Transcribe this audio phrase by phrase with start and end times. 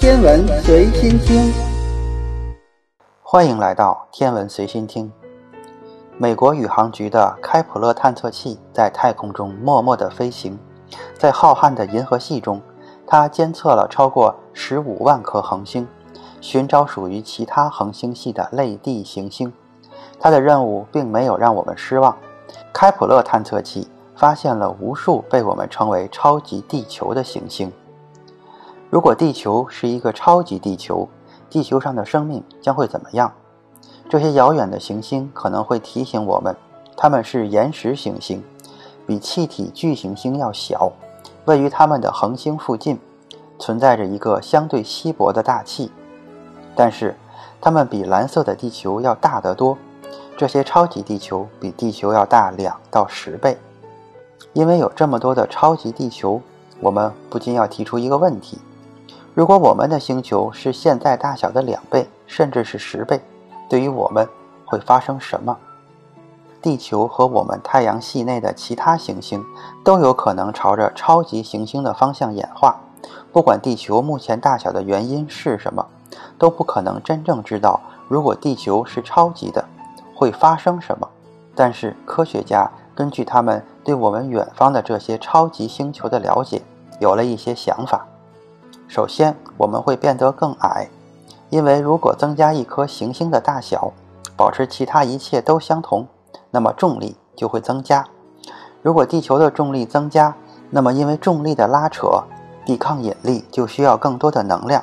[0.00, 1.52] 天文随心听，
[3.22, 5.12] 欢迎来到天文随心听。
[6.16, 10.58] 美国宇航局的开普勒探测器在太空中默默地飞行，
[11.18, 12.62] 在浩瀚的银河系中，
[13.06, 15.86] 它监测了超过十五万颗恒星，
[16.40, 19.52] 寻找属于其他恒星系的类地行星。
[20.18, 22.16] 它的任务并没有让我们失望。
[22.72, 23.86] 开普勒探测器
[24.16, 27.70] 发现了无数被我们称为超级地球的行星。
[28.90, 31.08] 如果地球是一个超级地球，
[31.48, 33.32] 地球上的生命将会怎么样？
[34.08, 36.56] 这些遥远的行星可能会提醒我们，
[36.96, 38.42] 它们是岩石行星，
[39.06, 40.90] 比气体巨行星要小。
[41.44, 42.98] 位于它们的恒星附近，
[43.60, 45.92] 存在着一个相对稀薄的大气，
[46.74, 47.16] 但是
[47.60, 49.78] 它们比蓝色的地球要大得多。
[50.36, 53.56] 这些超级地球比地球要大两到十倍。
[54.52, 56.40] 因为有这么多的超级地球，
[56.80, 58.58] 我们不禁要提出一个问题：
[59.32, 63.20] 如果我们的星球是现在大小的两倍，甚至是十倍？
[63.68, 64.28] 对于我们
[64.64, 65.56] 会发生什么？
[66.60, 69.42] 地球和我们太阳系内的其他行星
[69.84, 72.80] 都有可能朝着超级行星的方向演化。
[73.32, 75.86] 不管地球目前大小的原因是什么，
[76.36, 79.64] 都不可能真正知道如果地球是超级的
[80.14, 81.08] 会发生什么。
[81.54, 86.60] 但是科学家根据他们对我们远方的这些超级星球的了解，
[86.98, 88.04] 有了一些想法。
[88.90, 90.88] 首先，我们会变得更矮。
[91.48, 93.92] 因为如果增加一颗行星的大小，
[94.36, 96.08] 保持其他一切都相同，
[96.50, 98.04] 那么重力就会增加。
[98.82, 100.34] 如果地球的重力增加，
[100.70, 102.24] 那么因为重力的拉扯，
[102.66, 104.82] 抵抗引力就需要更多的能量。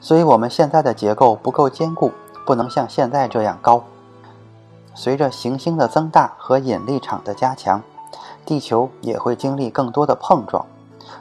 [0.00, 2.10] 所以，我们现在的结构不够坚固，
[2.46, 3.84] 不能像现在这样高。
[4.94, 7.82] 随着行星的增大和引力场的加强，
[8.46, 10.64] 地球也会经历更多的碰撞。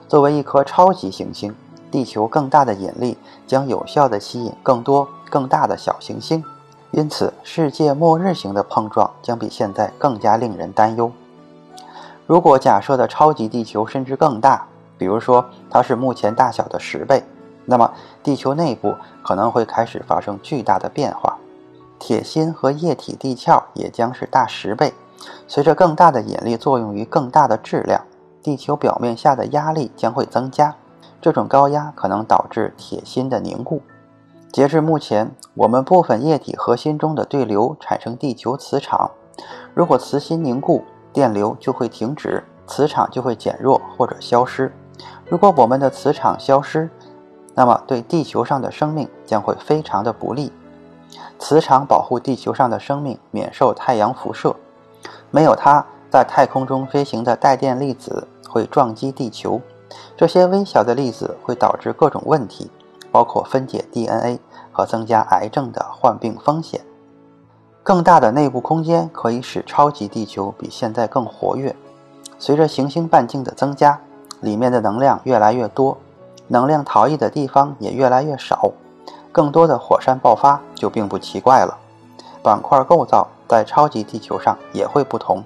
[0.08, 1.54] 作为一颗超级行星。
[1.92, 6.44] 地球更大的引力将有效地吸引更多更大的小行星，
[6.92, 11.12] 因此世界末日型的碰撞将比现在更加令人担忧。
[12.26, 14.66] 如果假设的超级地球甚至更大，
[14.98, 17.24] 比如说它是目前大小的十倍，
[17.66, 17.92] 那么
[18.24, 21.38] 地球内部可能会开始发生巨大的变化，
[22.00, 24.94] 铁芯和液体地壳也将是大十倍。
[25.48, 28.02] 随着更大的引力作用于更大的质量，
[28.42, 30.76] 地球表面下的压力将会增加。
[31.22, 33.82] 这种高压可能导致铁芯的凝固。
[34.52, 39.12] 截至目前，我们部分液体核心中的对流产生地球磁场。
[39.74, 40.84] 如果磁芯凝固，
[41.14, 44.74] 电流就会停止，磁场就会减弱或者消失。
[45.30, 46.90] 如果我们的磁场消失，
[47.56, 50.52] 那么对地球上的生命将会非常的不利。
[51.40, 54.56] 磁场保护地球上的生命免受太阳辐射，
[55.30, 59.62] 没有它，在太空中飞行的带电粒子会撞击地球。
[60.16, 62.70] 这些微小的粒子会导致各种问题，
[63.12, 64.40] 包括分解 DNA
[64.72, 66.82] 和增加癌症的患病风险。
[67.84, 71.76] 更大的内部空间可以使超级地球比现在更活跃。
[72.38, 74.00] 随着行星半径的增加，
[74.40, 75.98] 里面的能量越来越多，
[76.48, 78.72] 能量逃逸的地方也越来越少，
[79.32, 81.78] 更多的火山爆发就并不奇怪了。
[82.44, 85.44] 板块构造在超级地球上也会不同，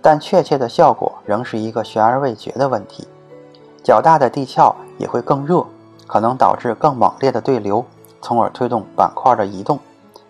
[0.00, 3.06] 但确切的效果仍是一个悬而未决的问题。
[3.82, 5.64] 较大的地壳也会更热，
[6.06, 7.84] 可能导致更猛烈的对流，
[8.20, 9.78] 从而推动板块的移动。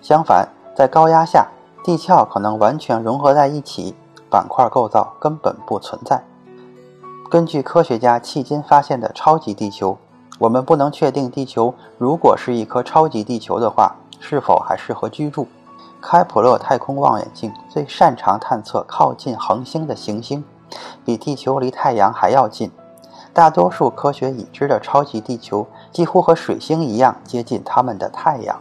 [0.01, 1.49] 相反，在高压下，
[1.85, 3.95] 地壳可能完全融合在一起，
[4.31, 6.25] 板块构造根本不存在。
[7.31, 9.97] 根据科学家迄今发现的超级地球，
[10.39, 15.47] 我们不能确定地球如果是一颗超级地球的话，是否还适合居住。
[16.01, 20.43] 开普勒太空望远镜最擅长探测靠近恒星的行星，
[21.05, 22.71] 比地球离太阳还要近。
[23.35, 28.61] 大多数科学已知的超级地球几乎和水星一样接近它们的太阳。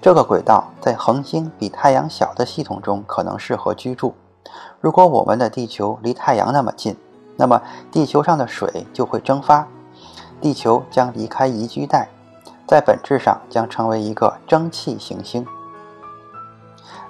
[0.00, 4.14] 这个轨道在恒星比太阳小的系统中可能适合居住。
[4.80, 6.96] 如果我们的地球离太阳那么近，
[7.36, 7.60] 那么
[7.90, 9.66] 地球上的水就会蒸发，
[10.40, 12.08] 地球将离开宜居带，
[12.66, 15.46] 在本质上将成为一个蒸汽行星。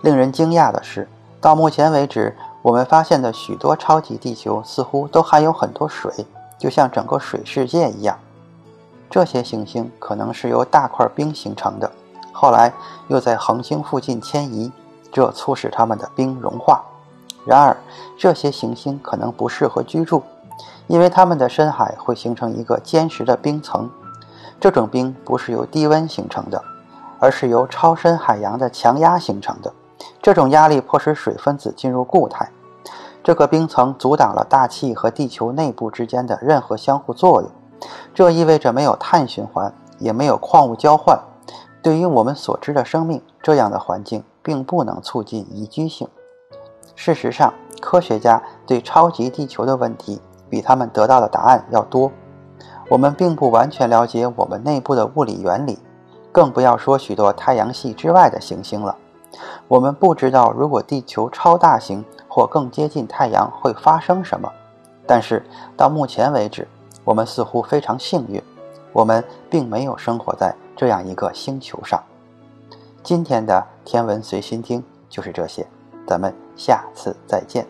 [0.03, 1.09] 令人惊讶的是，
[1.41, 6.27] 到目前为止，我们发现的许多超级地球似乎都含有很多水。
[6.63, 8.17] 就像整个水世界一样，
[9.11, 11.91] 这些行星可能是由大块冰形成的，
[12.33, 12.73] 后来
[13.09, 14.71] 又在恒星附近迁移，
[15.11, 16.81] 这促使它们的冰融化。
[17.45, 17.77] 然而，
[18.17, 20.23] 这些行星可能不适合居住，
[20.87, 23.91] 因为它们的深海会形成一个坚实的冰层。
[24.61, 26.63] 这种冰不是由低温形成的，
[27.19, 29.73] 而是由超深海洋的强压形成的。
[30.23, 32.49] 这种压力迫使水分子进入固态。
[33.23, 37.51] 这个冰层阻挡了大气和地球内部之间的任何相互作用，
[38.13, 41.19] 这意味着没有碳循环，也没有矿物交换。
[41.83, 46.09] 对于我们所知的生命，这样的环境并不能促进宜居性。
[46.95, 50.21] 事实上，科学家对超级地球的问题
[50.51, 52.11] 比他们得到的答案要多。
[52.89, 55.79] 我们并不完全了解我们内部的物理原理，
[56.31, 58.97] 更不要说许多太阳系之外的行星了。
[59.69, 64.51] 我们不知道如果地球超大型或更接近太阳会发生什么。
[65.07, 65.45] 但是
[65.77, 66.67] 到目前为止，
[67.05, 68.43] 我们似乎非常幸运，
[68.93, 70.55] 我们并没有生活在。
[70.75, 72.03] 这样一个星球上，
[73.03, 75.65] 今天的天文随心听就是这些，
[76.07, 77.65] 咱们下次再见。